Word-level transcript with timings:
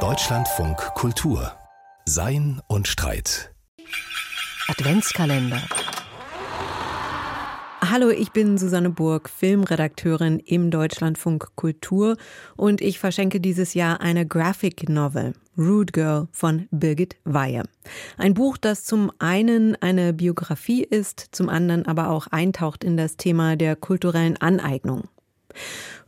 Deutschlandfunk 0.00 0.76
Kultur 0.94 1.52
Sein 2.04 2.60
und 2.68 2.86
Streit 2.86 3.54
Adventskalender 4.68 5.62
Hallo, 7.80 8.10
ich 8.10 8.32
bin 8.32 8.58
Susanne 8.58 8.90
Burg, 8.90 9.30
Filmredakteurin 9.30 10.40
im 10.40 10.70
Deutschlandfunk 10.70 11.56
Kultur 11.56 12.18
und 12.54 12.82
ich 12.82 12.98
verschenke 12.98 13.40
dieses 13.40 13.72
Jahr 13.72 14.02
eine 14.02 14.26
Graphic 14.26 14.90
Novel, 14.90 15.32
Rude 15.56 15.92
Girl 15.92 16.28
von 16.32 16.68
Birgit 16.70 17.16
Weihe. 17.24 17.62
Ein 18.18 18.34
Buch, 18.34 18.58
das 18.58 18.84
zum 18.84 19.10
einen 19.18 19.74
eine 19.76 20.12
Biografie 20.12 20.82
ist, 20.82 21.28
zum 21.32 21.48
anderen 21.48 21.86
aber 21.86 22.10
auch 22.10 22.26
eintaucht 22.26 22.84
in 22.84 22.98
das 22.98 23.16
Thema 23.16 23.56
der 23.56 23.74
kulturellen 23.74 24.36
Aneignung. 24.36 25.08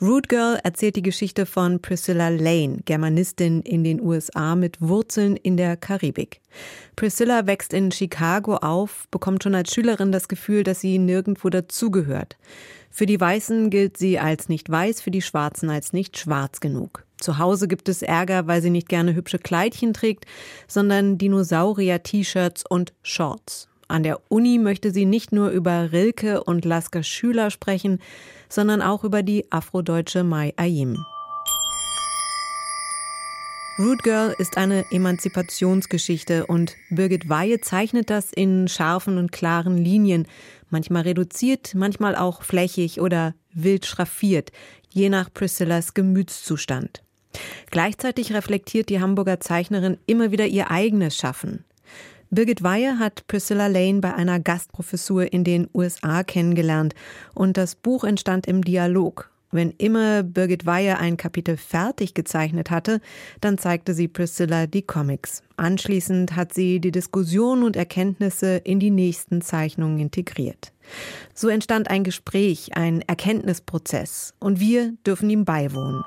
Root 0.00 0.28
Girl 0.28 0.58
erzählt 0.62 0.96
die 0.96 1.02
Geschichte 1.02 1.46
von 1.46 1.80
Priscilla 1.80 2.28
Lane, 2.28 2.80
Germanistin 2.84 3.62
in 3.62 3.82
den 3.82 4.00
USA 4.00 4.54
mit 4.54 4.80
Wurzeln 4.80 5.36
in 5.36 5.56
der 5.56 5.76
Karibik. 5.76 6.40
Priscilla 6.96 7.46
wächst 7.46 7.72
in 7.72 7.90
Chicago 7.90 8.56
auf, 8.56 9.08
bekommt 9.10 9.42
schon 9.42 9.54
als 9.54 9.72
Schülerin 9.72 10.12
das 10.12 10.28
Gefühl, 10.28 10.64
dass 10.64 10.80
sie 10.80 10.98
nirgendwo 10.98 11.48
dazugehört. 11.48 12.36
Für 12.90 13.06
die 13.06 13.20
Weißen 13.20 13.70
gilt 13.70 13.96
sie 13.96 14.18
als 14.18 14.48
nicht 14.48 14.70
weiß, 14.70 15.00
für 15.00 15.10
die 15.10 15.22
Schwarzen 15.22 15.70
als 15.70 15.92
nicht 15.92 16.18
schwarz 16.18 16.60
genug. 16.60 17.04
Zu 17.18 17.38
Hause 17.38 17.68
gibt 17.68 17.88
es 17.88 18.02
Ärger, 18.02 18.46
weil 18.46 18.62
sie 18.62 18.70
nicht 18.70 18.88
gerne 18.88 19.14
hübsche 19.14 19.38
Kleidchen 19.38 19.94
trägt, 19.94 20.26
sondern 20.68 21.18
Dinosaurier-T-Shirts 21.18 22.64
und 22.68 22.92
Shorts. 23.02 23.68
An 23.88 24.02
der 24.02 24.20
Uni 24.28 24.58
möchte 24.58 24.90
sie 24.90 25.04
nicht 25.04 25.32
nur 25.32 25.50
über 25.50 25.92
Rilke 25.92 26.42
und 26.42 26.64
Lasker 26.64 27.02
Schüler 27.02 27.50
sprechen, 27.50 28.00
sondern 28.48 28.82
auch 28.82 29.04
über 29.04 29.22
die 29.22 29.50
afrodeutsche 29.50 30.24
Mai 30.24 30.52
Ayim. 30.56 31.04
Root 33.78 34.02
Girl 34.02 34.34
ist 34.38 34.56
eine 34.56 34.90
Emanzipationsgeschichte 34.90 36.46
und 36.46 36.76
Birgit 36.88 37.28
Weihe 37.28 37.60
zeichnet 37.60 38.08
das 38.08 38.32
in 38.32 38.68
scharfen 38.68 39.18
und 39.18 39.32
klaren 39.32 39.76
Linien, 39.76 40.26
manchmal 40.70 41.02
reduziert, 41.02 41.74
manchmal 41.74 42.16
auch 42.16 42.42
flächig 42.42 43.00
oder 43.02 43.34
wild 43.52 43.84
schraffiert, 43.84 44.50
je 44.88 45.10
nach 45.10 45.32
Priscillas 45.32 45.92
Gemütszustand. 45.92 47.02
Gleichzeitig 47.70 48.32
reflektiert 48.32 48.88
die 48.88 49.00
Hamburger 49.00 49.40
Zeichnerin 49.40 49.98
immer 50.06 50.30
wieder 50.30 50.46
ihr 50.46 50.70
eigenes 50.70 51.14
Schaffen. 51.14 51.64
Birgit 52.30 52.62
Weihe 52.62 52.98
hat 52.98 53.26
Priscilla 53.28 53.68
Lane 53.68 54.00
bei 54.00 54.14
einer 54.14 54.40
Gastprofessur 54.40 55.32
in 55.32 55.44
den 55.44 55.68
USA 55.72 56.24
kennengelernt 56.24 56.94
und 57.34 57.56
das 57.56 57.76
Buch 57.76 58.02
entstand 58.02 58.46
im 58.46 58.62
Dialog. 58.62 59.30
Wenn 59.52 59.70
immer 59.70 60.24
Birgit 60.24 60.66
Weihe 60.66 60.98
ein 60.98 61.16
Kapitel 61.16 61.56
fertig 61.56 62.14
gezeichnet 62.14 62.70
hatte, 62.70 63.00
dann 63.40 63.58
zeigte 63.58 63.94
sie 63.94 64.08
Priscilla 64.08 64.66
die 64.66 64.82
Comics. 64.82 65.44
Anschließend 65.56 66.34
hat 66.34 66.52
sie 66.52 66.80
die 66.80 66.90
Diskussion 66.90 67.62
und 67.62 67.76
Erkenntnisse 67.76 68.56
in 68.56 68.80
die 68.80 68.90
nächsten 68.90 69.40
Zeichnungen 69.40 70.00
integriert. 70.00 70.72
So 71.32 71.48
entstand 71.48 71.88
ein 71.90 72.02
Gespräch, 72.02 72.76
ein 72.76 73.02
Erkenntnisprozess 73.02 74.34
und 74.40 74.58
wir 74.58 74.94
dürfen 75.06 75.30
ihm 75.30 75.44
beiwohnen. 75.44 76.02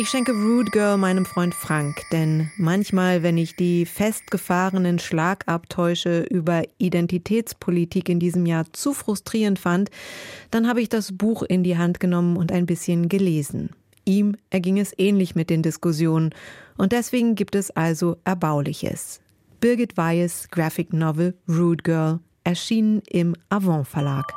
Ich 0.00 0.10
schenke 0.10 0.30
Rude 0.30 0.70
Girl 0.70 0.96
meinem 0.96 1.26
Freund 1.26 1.52
Frank, 1.52 2.04
denn 2.12 2.52
manchmal, 2.56 3.24
wenn 3.24 3.36
ich 3.36 3.56
die 3.56 3.84
festgefahrenen 3.84 5.00
Schlagabtäusche 5.00 6.20
über 6.30 6.62
Identitätspolitik 6.78 8.08
in 8.08 8.20
diesem 8.20 8.46
Jahr 8.46 8.72
zu 8.72 8.94
frustrierend 8.94 9.58
fand, 9.58 9.90
dann 10.52 10.68
habe 10.68 10.80
ich 10.80 10.88
das 10.88 11.18
Buch 11.18 11.42
in 11.42 11.64
die 11.64 11.78
Hand 11.78 11.98
genommen 11.98 12.36
und 12.36 12.52
ein 12.52 12.64
bisschen 12.64 13.08
gelesen. 13.08 13.70
Ihm 14.04 14.36
erging 14.50 14.78
es 14.78 14.96
ähnlich 14.96 15.34
mit 15.34 15.50
den 15.50 15.64
Diskussionen 15.64 16.32
und 16.76 16.92
deswegen 16.92 17.34
gibt 17.34 17.56
es 17.56 17.72
also 17.72 18.18
Erbauliches. 18.22 19.20
Birgit 19.58 19.96
Weihes 19.96 20.46
Graphic 20.52 20.92
Novel 20.92 21.34
Rude 21.48 21.82
Girl 21.82 22.20
erschienen 22.44 23.02
im 23.10 23.34
Avon 23.48 23.84
Verlag. 23.84 24.32